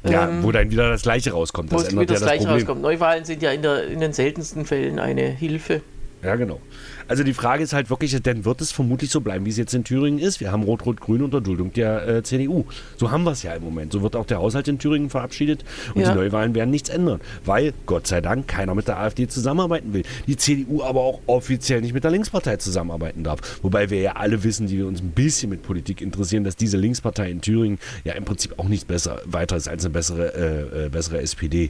[0.03, 1.71] Ja, ähm, wo dann wieder das Gleiche rauskommt.
[1.71, 2.59] Das ändert wieder ja das das Gleiche Problem.
[2.59, 2.81] rauskommt.
[2.81, 5.81] Neuwahlen sind ja in, der, in den seltensten Fällen eine Hilfe.
[6.23, 6.61] Ja, genau.
[7.07, 9.73] Also die Frage ist halt wirklich, dann wird es vermutlich so bleiben, wie es jetzt
[9.73, 10.39] in Thüringen ist.
[10.39, 12.63] Wir haben Rot-Rot-Grün unter Duldung der äh, CDU.
[12.97, 13.91] So haben wir es ja im Moment.
[13.91, 16.11] So wird auch der Haushalt in Thüringen verabschiedet und Ja.
[16.11, 20.03] die Neuwahlen werden nichts ändern, weil Gott sei Dank keiner mit der AfD zusammenarbeiten will.
[20.27, 23.59] Die CDU aber auch offiziell nicht mit der Linkspartei zusammenarbeiten darf.
[23.61, 26.77] Wobei wir ja alle wissen, die wir uns ein bisschen mit Politik interessieren, dass diese
[26.77, 30.85] Linkspartei in Thüringen ja im Prinzip auch nichts besser weiter ist als eine bessere, äh,
[30.85, 31.69] äh, bessere SPD.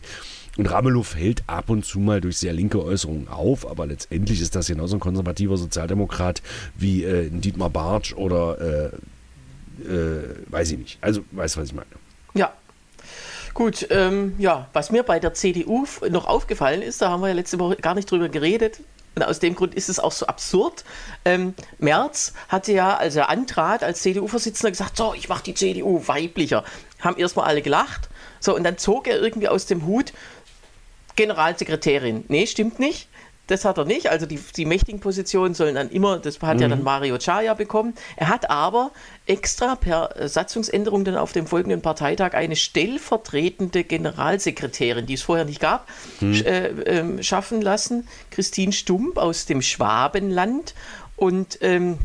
[0.58, 4.56] Und Ramelow fällt ab und zu mal durch sehr linke Äußerungen auf, aber letztendlich ist
[4.56, 6.44] das genauso ein konservativer Sozialdemokrat
[6.76, 8.86] wie äh, Dietmar Bartsch oder äh,
[9.82, 10.98] äh, weiß ich nicht.
[11.02, 11.88] Also, weißt du, was ich meine?
[12.36, 12.54] Ja.
[13.54, 17.34] Gut, ähm, ja, was mir bei der CDU noch aufgefallen ist, da haben wir ja
[17.34, 18.80] letzte Woche gar nicht drüber geredet.
[19.16, 20.84] Und aus dem Grund ist es auch so absurd.
[21.24, 26.02] Ähm, Merz hatte ja, als er antrat, als CDU-Vorsitzender gesagt, so, ich mache die CDU
[26.08, 26.64] weiblicher.
[27.00, 28.10] Haben erstmal alle gelacht.
[28.40, 30.14] So, und dann zog er irgendwie aus dem Hut
[31.16, 32.26] Generalsekretärin.
[32.28, 33.08] Nee, stimmt nicht.
[33.48, 34.10] Das hat er nicht.
[34.10, 37.94] Also die, die mächtigen Positionen sollen dann immer, das hat ja dann Mario Chaya bekommen.
[38.16, 38.92] Er hat aber
[39.26, 45.44] extra per äh, Satzungsänderung dann auf dem folgenden Parteitag eine stellvertretende Generalsekretärin, die es vorher
[45.44, 45.90] nicht gab,
[46.22, 48.08] sch- äh, ähm, schaffen lassen.
[48.32, 50.74] Christine Stump aus dem Schwabenland.
[51.18, 51.98] Und ähm,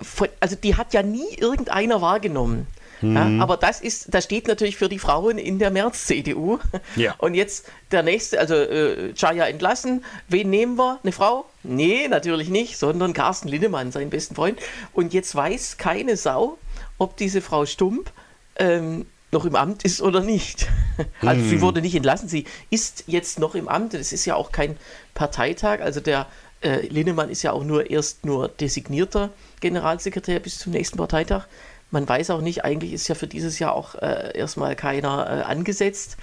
[0.00, 2.66] von, also die hat ja nie irgendeiner wahrgenommen.
[3.12, 6.58] Ja, aber das ist, das steht natürlich für die Frauen in der März-CDU.
[6.96, 7.14] Ja.
[7.18, 10.04] Und jetzt der nächste, also äh, Chaya entlassen.
[10.28, 11.00] Wen nehmen wir?
[11.02, 11.46] Eine Frau?
[11.62, 14.58] Nee, natürlich nicht, sondern Carsten Linnemann, seinen besten Freund.
[14.92, 16.58] Und jetzt weiß keine Sau,
[16.98, 18.10] ob diese Frau Stump
[18.56, 20.68] ähm, noch im Amt ist oder nicht.
[21.20, 23.94] Also sie wurde nicht entlassen, sie ist jetzt noch im Amt.
[23.94, 24.76] Es ist ja auch kein
[25.12, 25.80] Parteitag.
[25.80, 26.28] Also der
[26.60, 31.46] äh, Linnemann ist ja auch nur erst nur designierter Generalsekretär bis zum nächsten Parteitag.
[31.94, 35.42] Man weiß auch nicht, eigentlich ist ja für dieses Jahr auch äh, erstmal keiner äh,
[35.44, 36.16] angesetzt.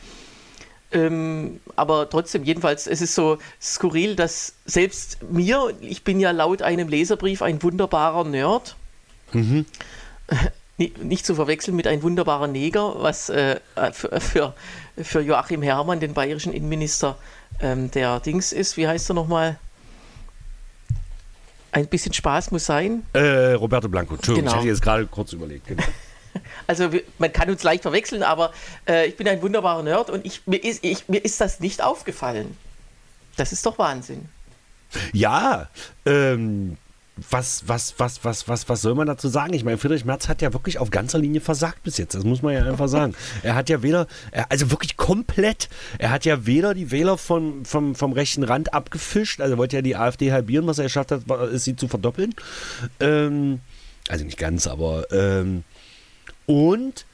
[0.91, 6.61] Ähm, aber trotzdem, jedenfalls, es ist so skurril, dass selbst mir, ich bin ja laut
[6.61, 8.75] einem Leserbrief ein wunderbarer Nerd,
[10.77, 13.61] Ni- nicht zu verwechseln mit ein wunderbarer Neger, was äh,
[13.93, 14.53] für, für,
[14.97, 17.17] für Joachim Herrmann, den bayerischen Innenminister,
[17.61, 18.75] ähm, der Dings ist.
[18.75, 19.57] Wie heißt er nochmal?
[21.71, 23.03] Ein bisschen Spaß muss sein.
[23.13, 24.51] Äh, Roberto Blanco, Entschuldigung, Genau.
[24.55, 25.67] ich hatte jetzt gerade kurz überlegt.
[25.67, 25.83] Genau.
[26.65, 28.53] Also man kann uns leicht verwechseln, aber
[28.87, 31.83] äh, ich bin ein wunderbarer Nerd und ich, mir, ist, ich, mir ist das nicht
[31.83, 32.55] aufgefallen.
[33.35, 34.29] Das ist doch Wahnsinn.
[35.11, 35.67] Ja,
[36.05, 36.77] ähm,
[37.29, 39.53] was, was, was, was, was, was soll man dazu sagen?
[39.53, 42.15] Ich meine, Friedrich Merz hat ja wirklich auf ganzer Linie versagt bis jetzt.
[42.15, 43.13] Das muss man ja einfach sagen.
[43.43, 47.65] Er hat ja weder, er, also wirklich komplett, er hat ja weder die Wähler vom,
[47.65, 51.23] vom, vom rechten Rand abgefischt, also wollte ja die AfD halbieren, was er geschafft hat,
[51.51, 52.33] ist sie zu verdoppeln.
[52.99, 53.59] Ähm,
[54.07, 55.63] also nicht ganz, aber ähm,
[56.45, 57.05] und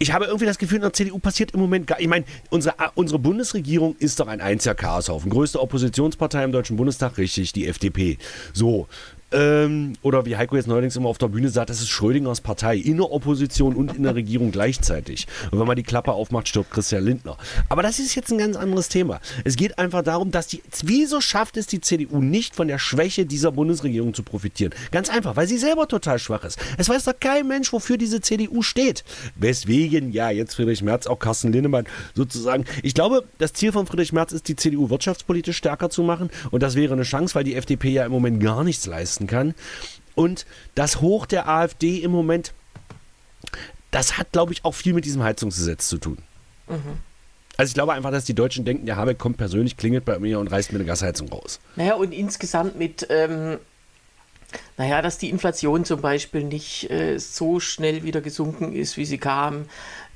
[0.00, 2.00] ich habe irgendwie das Gefühl, in der CDU passiert im Moment gar.
[2.00, 5.30] Ich meine, unsere, unsere Bundesregierung ist doch ein einziger Chaoshaufen.
[5.30, 8.16] Größte Oppositionspartei im Deutschen Bundestag, richtig, die FDP.
[8.54, 8.88] So.
[9.32, 12.76] Ähm, oder wie Heiko jetzt neuerdings immer auf der Bühne sagt, das ist Schrödingers Partei
[12.76, 15.26] in der Opposition und in der Regierung gleichzeitig.
[15.50, 17.36] Und wenn man die Klappe aufmacht, stirbt Christian Lindner.
[17.68, 19.20] Aber das ist jetzt ein ganz anderes Thema.
[19.44, 23.24] Es geht einfach darum, dass die, wieso schafft es die CDU nicht von der Schwäche
[23.24, 24.74] dieser Bundesregierung zu profitieren?
[24.90, 26.58] Ganz einfach, weil sie selber total schwach ist.
[26.76, 29.04] Es weiß doch kein Mensch, wofür diese CDU steht.
[29.36, 32.64] Weswegen, ja, jetzt Friedrich Merz, auch Carsten Linnemann sozusagen.
[32.82, 36.30] Ich glaube, das Ziel von Friedrich Merz ist, die CDU wirtschaftspolitisch stärker zu machen.
[36.50, 39.54] Und das wäre eine Chance, weil die FDP ja im Moment gar nichts leisten kann.
[40.14, 42.52] Und das Hoch der AfD im Moment,
[43.90, 46.18] das hat, glaube ich, auch viel mit diesem Heizungsgesetz zu tun.
[47.56, 50.38] Also ich glaube einfach, dass die Deutschen denken, der Habeck kommt persönlich, klingelt bei mir
[50.38, 51.60] und reißt mir eine Gasheizung raus.
[51.76, 53.58] Naja, und insgesamt mit, ähm,
[54.78, 59.18] naja, dass die Inflation zum Beispiel nicht äh, so schnell wieder gesunken ist, wie sie
[59.18, 59.66] kam.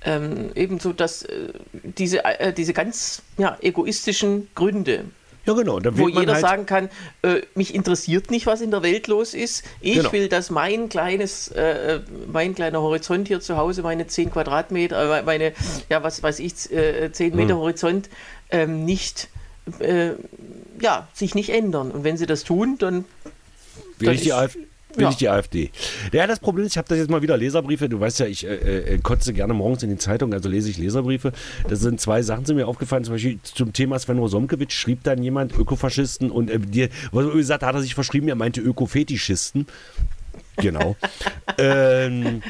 [0.05, 5.05] Ähm, ebenso, dass äh, diese, äh, diese ganz ja, egoistischen Gründe,
[5.47, 5.79] Ja, genau.
[5.93, 6.89] Wo jeder halt, sagen kann,
[7.23, 9.63] äh, mich interessiert nicht, was in der Welt los ist.
[9.81, 10.13] Ich Genau.
[10.13, 12.01] will, dass mein kleines, äh,
[12.33, 15.53] mein kleiner Horizont hier zu Hause, meine 10 Quadratmeter, äh, meine,
[15.91, 17.37] ja, was weiß ich, äh, 10 Hm.
[17.37, 18.09] Meter Horizont,
[18.51, 19.29] ähm, nicht,
[19.81, 20.13] äh,
[20.81, 21.91] ja, sich nicht ändern.
[21.91, 23.05] Und wenn sie das tun, dann
[23.99, 24.61] Will dann ich die AfD?
[24.97, 25.11] Will ja.
[25.11, 25.71] ich die AfD.
[26.13, 27.89] Ja, das Problem ist, ich habe das jetzt mal wieder Leserbriefe.
[27.89, 30.79] Du weißt ja, ich äh, äh, kotze gerne morgens in die Zeitung, also lese ich
[30.79, 31.33] Leserbriefe.
[31.69, 33.05] Da sind zwei Sachen sind mir aufgefallen.
[33.05, 37.33] Zum Beispiel zum Thema Sven Rosomkewitsch schrieb dann jemand Ökofaschisten und äh, dir, was er
[37.33, 39.67] gesagt hat, hat er sich verschrieben, er meinte Ökofetischisten.
[40.57, 40.97] Genau.
[41.59, 42.43] ähm,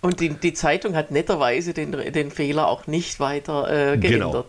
[0.00, 4.44] Und die, die Zeitung hat netterweise den, den Fehler auch nicht weiter äh, Genau.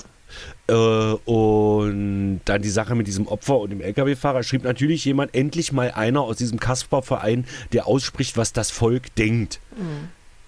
[0.67, 5.71] Äh, und dann die Sache mit diesem Opfer und dem LKW-Fahrer schrieb natürlich jemand, endlich
[5.71, 9.59] mal einer aus diesem Kasper-Verein, der ausspricht, was das Volk denkt.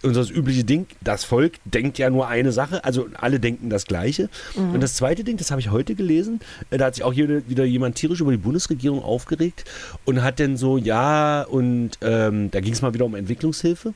[0.02, 4.30] unser übliche Ding, das Volk denkt ja nur eine Sache, also alle denken das Gleiche.
[4.56, 4.76] Mhm.
[4.76, 6.39] Und das zweite Ding, das habe ich heute gelesen,
[6.70, 9.65] äh, da hat sich auch hier wieder jemand tierisch über die Bundesregierung aufgeregt
[10.06, 13.94] und hat dann so, ja, und ähm, da ging es mal wieder um Entwicklungshilfe.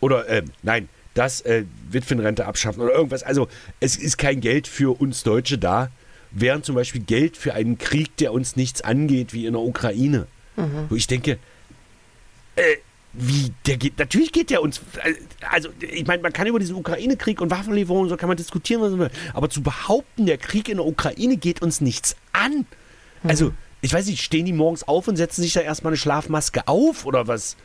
[0.00, 3.22] Oder, ähm, nein, das äh, Witwenrente abschaffen oder irgendwas.
[3.22, 3.48] Also
[3.80, 5.90] es ist kein Geld für uns Deutsche da,
[6.30, 10.26] während zum Beispiel Geld für einen Krieg, der uns nichts angeht, wie in der Ukraine.
[10.88, 11.38] Wo ich denke,
[12.56, 12.62] äh,
[13.12, 15.14] wie, der geht, natürlich geht der uns, äh,
[15.50, 18.90] also ich meine, man kann über diesen Ukraine-Krieg und Waffenlieferungen, so kann man diskutieren, was
[18.90, 22.66] man will, aber zu behaupten, der Krieg in der Ukraine geht uns nichts an.
[23.24, 26.68] Also, ich weiß nicht, stehen die morgens auf und setzen sich da erstmal eine Schlafmaske
[26.68, 27.56] auf oder was?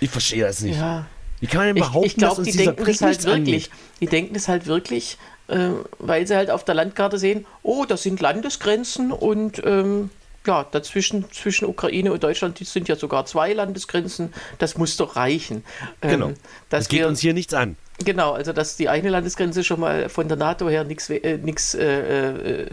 [0.00, 0.78] Ich verstehe das nicht.
[0.78, 1.06] Ja.
[1.40, 3.24] Wie kann man denn Ich, behaupten, ich glaube, dass uns die denken Krieg das halt
[3.24, 3.64] wirklich.
[3.64, 3.70] angeht?
[4.00, 8.02] Die denken das halt wirklich, äh, weil sie halt auf der Landkarte sehen, oh, das
[8.02, 10.10] sind Landesgrenzen und ähm,
[10.46, 15.16] ja, dazwischen zwischen Ukraine und Deutschland, die sind ja sogar zwei Landesgrenzen, das muss doch
[15.16, 15.64] reichen.
[16.00, 16.30] Ähm, Genau.
[16.70, 17.76] Das geht wir, uns hier nichts an.
[18.04, 21.74] Genau, also dass die eine Landesgrenze schon mal von der NATO her nichts äh, nix,
[21.74, 22.66] äh, äh,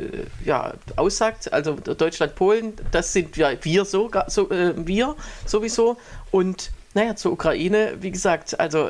[0.46, 1.52] ja, aussagt.
[1.52, 5.98] Also Deutschland, Polen, das sind ja wir so, so äh, wir sowieso.
[6.32, 8.90] Und naja, zur Ukraine, wie gesagt, also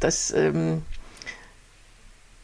[0.00, 0.82] das ähm,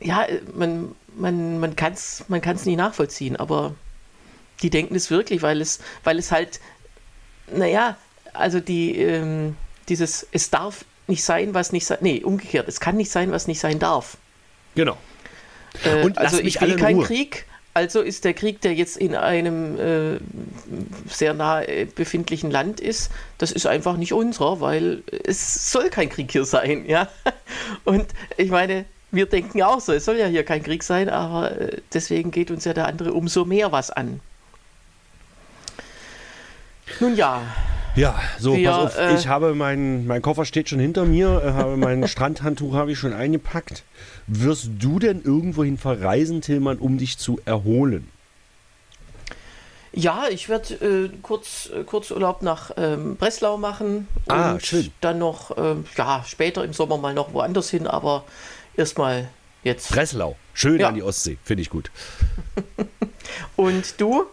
[0.01, 3.75] ja, man, man, man kann es man kann's nie nachvollziehen, aber
[4.63, 6.61] die denken es wirklich, weil es, weil es halt,
[7.53, 7.97] naja,
[8.33, 9.57] also die, ähm,
[9.89, 13.47] dieses, es darf nicht sein, was nicht sein, nee, umgekehrt, es kann nicht sein, was
[13.47, 14.17] nicht sein darf.
[14.75, 14.97] Genau.
[15.85, 17.07] Äh, also ich will keinen Ruhe.
[17.07, 20.19] Krieg, also ist der Krieg, der jetzt in einem äh,
[21.09, 26.09] sehr nah äh, befindlichen Land ist, das ist einfach nicht unserer, weil es soll kein
[26.09, 27.09] Krieg hier sein, ja.
[27.85, 28.07] Und
[28.37, 31.77] ich meine, wir denken auch so, es soll ja hier kein Krieg sein, aber äh,
[31.93, 34.21] deswegen geht uns ja der andere umso mehr was an.
[36.99, 37.43] Nun ja,
[37.97, 41.43] Ja, so, Wir, pass auf, äh, ich habe mein, mein Koffer steht schon hinter mir,
[41.45, 43.83] äh, habe mein Strandhandtuch habe ich schon eingepackt.
[44.27, 48.09] Wirst du denn irgendwohin verreisen, Tillmann, um dich zu erholen?
[49.93, 54.93] Ja, ich werde äh, kurz, äh, Kurzurlaub nach ähm, Breslau machen und Ah, schön.
[55.01, 58.25] dann noch, ähm, ja, später im Sommer mal noch woanders hin, aber
[58.77, 59.29] erstmal
[59.65, 59.91] jetzt.
[59.91, 60.89] Breslau, schön Ja.
[60.91, 61.91] an die Ostsee, finde ich gut.
[63.57, 64.27] Und du?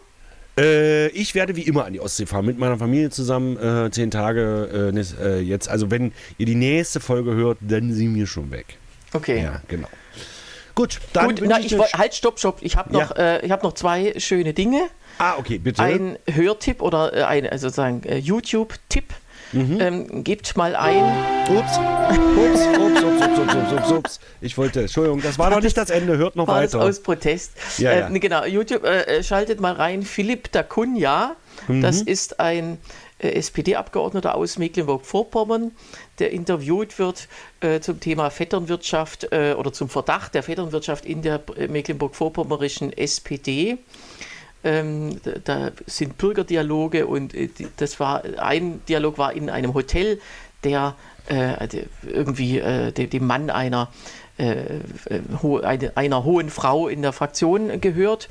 [0.57, 4.11] Äh, ich werde wie immer an die Ostsee fahren, mit meiner Familie zusammen, äh, zehn
[4.11, 5.69] Tage äh, äh, jetzt.
[5.69, 8.77] Also wenn ihr die nächste Folge hört, dann sind wir schon weg.
[9.13, 9.43] Okay.
[9.43, 9.87] Ja, genau.
[10.75, 12.57] Gut, dann Gut, na, ich ich halt, stopp, stopp.
[12.61, 12.99] Ich habe Ja.
[13.05, 14.81] noch, äh, ich hab noch zwei schöne Dinge.
[15.17, 15.81] Ah, okay, bitte.
[15.81, 19.13] Ein Hörtipp oder äh, ein also sozusagen YouTube-Tipp.
[19.53, 19.77] Mhm.
[19.79, 21.03] Ähm, gebt mal ein.
[21.49, 21.77] Ups.
[22.35, 24.19] Ups, ups, ups, ups, ups, ups, ups, ups.
[24.41, 26.79] Ich wollte, Entschuldigung, das war noch nicht das Ende, hört noch war weiter.
[26.79, 27.53] Das aus Protest.
[27.77, 28.09] Ja, ja.
[28.09, 30.03] Äh, genau, YouTube, äh, äh schaltet mal rein.
[30.03, 31.35] Philipp Dacunha,
[31.67, 31.81] mhm.
[31.81, 32.77] das ist ein
[33.19, 35.71] äh, SPD-Abgeordneter aus Mecklenburg-Vorpommern,
[36.19, 37.27] der interviewt wird
[37.61, 43.77] äh, zum Thema Vetternwirtschaft äh, oder zum Verdacht der Vetternwirtschaft in der mecklenburg-vorpommerischen SPD.
[44.63, 50.19] Ähm, da- sind Bürgerdialoge und äh, das war ein Dialog war in einem Hotel,
[50.63, 50.95] der
[51.29, 51.67] äh,
[52.03, 53.89] irgendwie äh, dem, Mann einer
[54.39, 54.79] äh, äh,
[55.41, 58.29] ho eine, einer hohen Frau in der Fraktion gehört.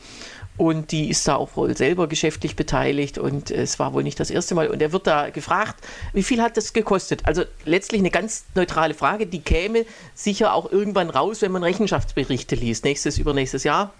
[0.59, 4.31] Und die ist da auch wohl selber geschäftlich beteiligt und es war wohl nicht das
[4.31, 4.69] erste Mal.
[4.69, 5.85] Und er wird da gefragt,
[6.15, 7.27] wie viel hat das gekostet?
[7.27, 9.85] Also letztlich eine ganz neutrale Frage, die käme
[10.15, 13.93] sicher auch irgendwann raus, wenn man Rechenschaftsberichte liest, nächstes, übernächstes Jahr.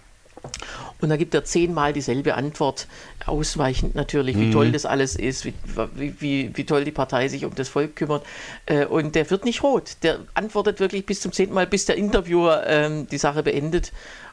[0.99, 2.87] Und da gibt er zehnmal dieselbe Antwort,
[3.25, 5.53] ausweichend natürlich, wie toll das alles ist, wie,
[5.95, 8.25] wie, wie, toll die Partei sich um das Volk kümmert.
[8.65, 9.97] Äh, Und der wird nicht rot.
[10.03, 13.91] Der antwortet wirklich bis zum zehnten Mal, bis der Interviewer ähm, die Sache beendet.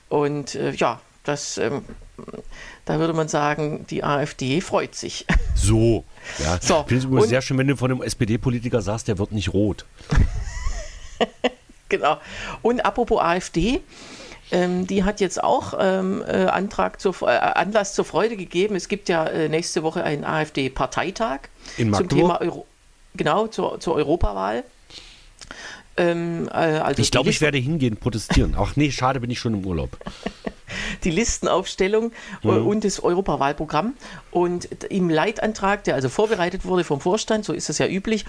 [0.08, 1.84] Und äh, ja, das, ähm,
[2.84, 5.26] da würde man sagen, die AfD freut sich.
[5.56, 6.04] So.
[6.40, 6.58] Ja.
[6.60, 9.54] So, Ich finde es sehr schön, wenn du von einem SPD-Politiker sagst, der wird nicht
[9.54, 9.86] rot.
[11.88, 12.18] genau.
[12.60, 13.80] Und apropos AfD,
[14.54, 18.76] ähm, die hat jetzt auch ähm, äh, Antrag zur, äh, Anlass zur Freude gegeben.
[18.76, 21.40] Es gibt ja äh, nächste Woche einen AfD-Parteitag
[21.76, 22.08] zum?
[22.08, 22.64] Thema Euro
[23.16, 24.62] genau zur, zur Europawahl.
[25.96, 28.54] Ähm, äh, also Ich glaube, ich werde hingehen, protestieren.
[28.56, 29.98] Ach nee, schade, bin ich schon im Urlaub.
[31.02, 32.66] die Listenaufstellung äh, Mhm.
[32.66, 33.94] und das Europawahlprogramm.
[34.30, 38.24] Und im Leitantrag, der also vorbereitet wurde vom Vorstand, so ist es ja üblich,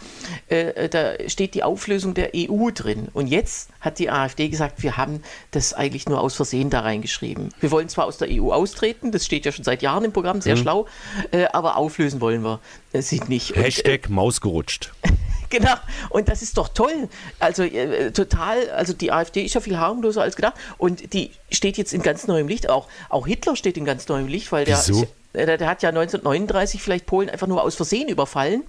[0.48, 3.08] äh, da steht die Auflösung der EU drin.
[3.14, 7.50] Und jetzt hat die AfD gesagt, wir haben das eigentlich nur aus Versehen da reingeschrieben.
[7.60, 10.38] Wir wollen zwar aus der EU austreten, das steht ja schon seit Jahren im Programm,
[10.38, 10.42] Mhm.
[10.42, 10.86] sehr schlau,
[11.32, 12.60] äh, aber auflösen wollen wir
[12.94, 13.52] äh, sie nicht.
[13.52, 14.94] Und, äh, Hashtag Maus gerutscht.
[15.60, 15.76] Genau,
[16.10, 17.10] und das ist doch toll.
[17.40, 21.78] Also äh, total, also die AfD ist ja viel harmloser als gedacht und die steht
[21.78, 22.70] jetzt in ganz neuem Licht.
[22.70, 25.90] Auch, auch Hitler steht in ganz neuem Licht, weil der, ist- der, der hat ja
[25.90, 28.64] 1939 vielleicht Polen einfach nur aus Versehen überfallen.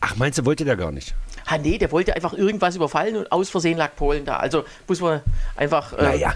[0.00, 1.14] Ach, meinst du, wollte der gar nicht?
[1.46, 4.36] Ah, nee, der wollte einfach irgendwas überfallen und aus Versehen lag Polen da.
[4.36, 5.20] Also muss man
[5.56, 5.92] einfach.
[5.94, 6.34] Äh, naja,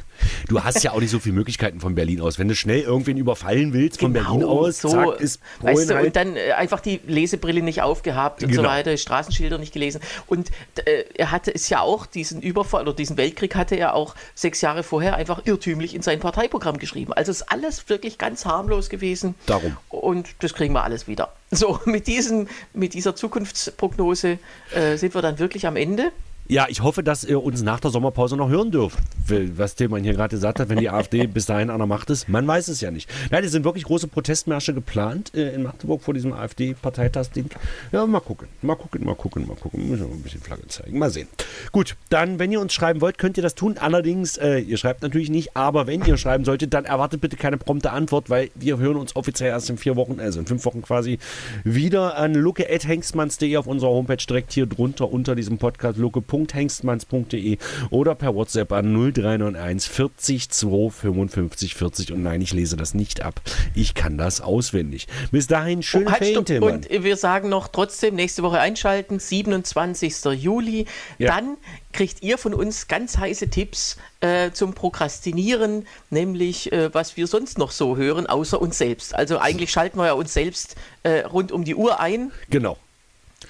[0.48, 2.38] du hast ja auch nicht so viele Möglichkeiten von Berlin aus.
[2.38, 5.90] Wenn du schnell irgendwen überfallen willst von genau Berlin aus, so, zack, ist Polen weißt
[5.90, 6.06] du, halt.
[6.06, 8.62] Und dann äh, einfach die Lesebrille nicht aufgehabt und Genau.
[8.62, 10.00] so weiter, Straßenschilder nicht gelesen.
[10.26, 10.50] Und
[10.84, 14.60] äh, er hatte es ja auch, diesen Überfall oder diesen Weltkrieg hatte er auch sechs
[14.62, 17.12] Jahre vorher einfach irrtümlich in sein Parteiprogramm geschrieben.
[17.12, 19.36] Also ist alles wirklich ganz harmlos gewesen.
[19.46, 19.76] Darum.
[19.90, 21.32] Und das kriegen wir alles wieder.
[21.50, 24.38] So, mit, diesen, mit dieser Zukunftsprognose
[24.74, 26.12] äh, sind wir dann wirklich am Ende.
[26.46, 28.98] Ja, ich hoffe, dass ihr uns nach der Sommerpause noch hören dürft.
[29.28, 32.28] Was Tillmann hier gerade gesagt hat, wenn die AfD bis dahin an der Macht ist.
[32.28, 33.08] Man weiß es ja nicht.
[33.30, 37.48] Nein, es sind wirklich große Protestmärsche geplant äh, in Magdeburg vor diesem AfD-Parteitagsding.
[37.92, 38.48] Ja, mal gucken.
[38.60, 39.88] Mal gucken, mal gucken, mal gucken.
[39.88, 40.98] Müssen wir mal ein bisschen Flagge zeigen.
[40.98, 41.28] Mal sehen.
[41.72, 43.78] Gut, dann, wenn ihr uns schreiben wollt, könnt ihr das tun.
[43.78, 47.56] Allerdings, äh, ihr schreibt natürlich nicht, aber wenn ihr schreiben solltet, dann erwartet bitte keine
[47.56, 50.82] prompte Antwort, weil wir hören uns offiziell erst in vier Wochen, also in fünf Wochen
[50.82, 51.18] quasi,
[51.64, 55.96] wieder an luke.hengstmanns.de auf unserer Homepage direkt hier drunter unter diesem Podcast
[56.34, 57.58] luke.hengstmanns.de
[57.90, 63.22] oder per WhatsApp an 0391 40 2 55 40 und nein, ich lese das nicht
[63.22, 63.40] ab.
[63.74, 65.06] Ich kann das auswendig.
[65.30, 66.44] Bis dahin, schöne Oh, halt, Ferien.
[66.44, 66.74] Tillmann.
[66.74, 70.24] Und wir sagen noch trotzdem, nächste Woche einschalten, 27.
[70.36, 70.86] Juli.
[71.18, 71.34] Ja.
[71.34, 71.56] Dann
[71.92, 77.56] kriegt ihr von uns ganz heiße Tipps äh, zum Prokrastinieren, nämlich äh, was wir sonst
[77.58, 79.14] noch so hören, außer uns selbst.
[79.14, 82.32] Also eigentlich schalten wir ja uns selbst äh, rund um die Uhr ein.
[82.50, 82.76] Genau.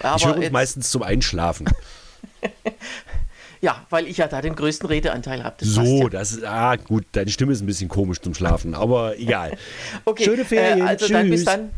[0.00, 1.66] Aber ich höre uns meistens zum Einschlafen
[3.60, 5.64] ja, weil ich ja da den größten Redeanteil habe.
[5.64, 6.08] So, ja.
[6.08, 9.56] das ist, ah, gut, deine Stimme ist ein bisschen komisch zum Schlafen, aber egal.
[10.04, 10.80] okay, schöne Ferien.
[10.80, 11.12] Äh, also Tschüss.
[11.12, 11.70] dann bis dann.